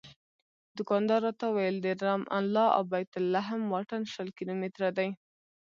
دوکاندار 0.77 1.19
راته 1.27 1.45
وویل 1.49 1.77
د 1.81 1.87
رام 2.07 2.23
الله 2.39 2.67
او 2.75 2.81
بیت 2.91 3.11
لحم 3.33 3.61
واټن 3.73 4.01
شل 4.13 4.29
کیلومتره 4.37 4.89
دی. 4.97 5.09